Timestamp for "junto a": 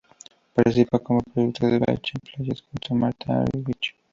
2.71-2.97